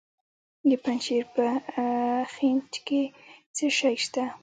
[0.69, 1.45] د پنجشیر په
[2.33, 3.01] خینج کې
[3.55, 4.23] څه شی شته؟